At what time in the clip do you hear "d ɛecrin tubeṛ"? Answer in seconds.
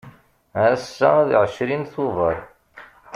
1.27-2.37